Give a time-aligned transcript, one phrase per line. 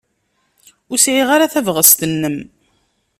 [0.91, 2.37] Ur sɛiɣ ara tabɣest-nnem.